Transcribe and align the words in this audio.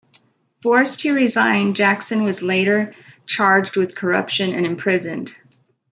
Forced 0.63 1.01
to 1.01 1.13
resign, 1.13 1.75
Jackson 1.75 2.23
was 2.23 2.41
later 2.41 2.91
charged 3.27 3.77
with 3.77 3.95
corruption 3.95 4.51
and 4.51 4.65
imprisoned. 4.65 5.35